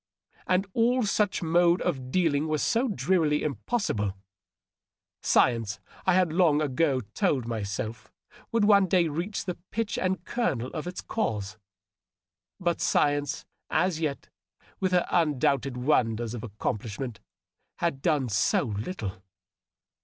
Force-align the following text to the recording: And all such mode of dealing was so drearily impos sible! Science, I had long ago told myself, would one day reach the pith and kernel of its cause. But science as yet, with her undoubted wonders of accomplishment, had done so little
And 0.47 0.65
all 0.73 1.03
such 1.03 1.43
mode 1.43 1.79
of 1.83 2.09
dealing 2.09 2.47
was 2.47 2.63
so 2.63 2.87
drearily 2.87 3.41
impos 3.41 3.85
sible! 3.93 4.15
Science, 5.21 5.79
I 6.07 6.15
had 6.15 6.33
long 6.33 6.59
ago 6.59 7.01
told 7.13 7.45
myself, 7.45 8.11
would 8.51 8.65
one 8.65 8.87
day 8.87 9.07
reach 9.09 9.45
the 9.45 9.59
pith 9.69 9.99
and 9.99 10.25
kernel 10.25 10.71
of 10.73 10.87
its 10.87 11.01
cause. 11.01 11.59
But 12.59 12.81
science 12.81 13.45
as 13.69 13.99
yet, 13.99 14.27
with 14.79 14.91
her 14.91 15.05
undoubted 15.11 15.77
wonders 15.77 16.33
of 16.33 16.43
accomplishment, 16.43 17.19
had 17.77 18.01
done 18.01 18.27
so 18.27 18.63
little 18.63 19.21